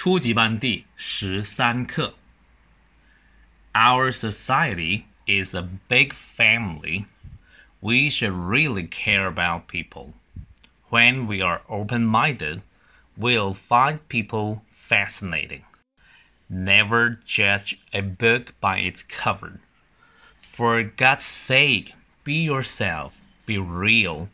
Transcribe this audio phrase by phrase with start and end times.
[0.00, 2.14] 初级班第十三课。
[3.72, 7.06] Our society is a big family.
[7.80, 10.14] We should really care about people.
[10.90, 12.62] When we are open minded,
[13.16, 15.62] we'll find people fascinating.
[16.48, 19.60] Never judge a book by its cover.
[20.40, 24.28] For God's sake, be yourself, be real,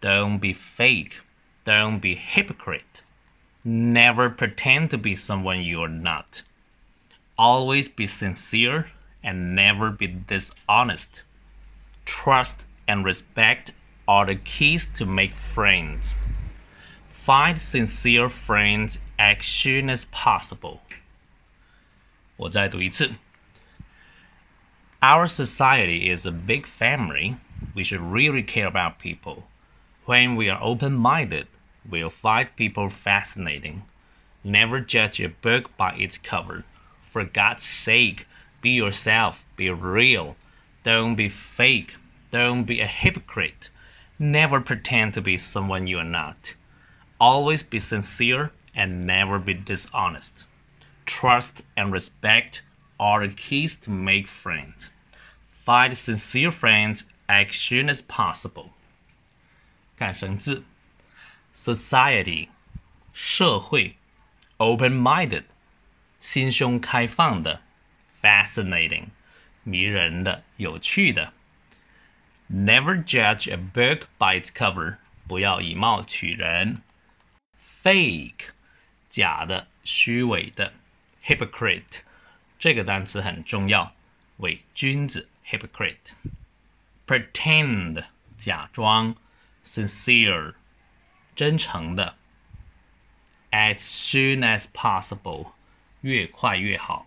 [0.00, 1.20] don't be fake,
[1.64, 3.02] don't be hypocrite.
[3.66, 6.42] Never pretend to be someone you're not.
[7.38, 8.90] Always be sincere
[9.22, 11.22] and never be dishonest.
[12.04, 13.70] Trust and respect
[14.08, 16.14] are the keys to make friends.
[17.08, 20.80] Find sincere friends as soon as possible.
[22.36, 23.12] 我再读一次.
[25.00, 27.36] Our society is a big family.
[27.74, 29.44] We should really care about people.
[30.06, 31.46] When we are open minded,
[31.88, 33.84] we'll find people fascinating.
[34.44, 36.64] Never judge a book by its cover.
[37.02, 38.26] For God's sake,
[38.60, 40.34] be yourself, be real.
[40.84, 41.96] Don't be fake.
[42.30, 43.70] Don't be a hypocrite.
[44.18, 46.54] Never pretend to be someone you are not.
[47.20, 50.46] Always be sincere and never be dishonest.
[51.04, 52.62] Trust and respect
[52.98, 54.90] are the keys to make friends.
[55.50, 58.70] Find sincere friends as soon as possible.
[59.96, 60.64] 看生字
[61.56, 62.48] ，society
[63.12, 63.96] 社会，
[64.58, 65.44] open-minded
[66.20, 67.62] 心胸开放的，
[68.20, 69.06] fascinating
[69.64, 71.32] 迷人的、有趣的。
[72.50, 76.82] Never judge a book by its cover，不要以貌取人。
[77.82, 78.50] Fake
[79.08, 80.74] 假的、虚伪的。
[81.24, 82.00] Hypocrite
[82.58, 83.92] 这个单词很重要，
[84.38, 85.28] 伪君子。
[85.48, 88.04] Hypocrite。Pretend
[88.36, 89.16] 假装。
[89.64, 90.54] sincere，
[91.36, 92.14] 真诚的。
[93.50, 95.52] As soon as possible，
[96.00, 97.06] 越快越好。